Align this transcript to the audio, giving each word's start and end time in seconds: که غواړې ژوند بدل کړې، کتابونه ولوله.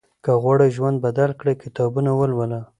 که 0.23 0.31
غواړې 0.41 0.67
ژوند 0.75 0.97
بدل 1.05 1.31
کړې، 1.39 1.53
کتابونه 1.63 2.09
ولوله. 2.15 2.59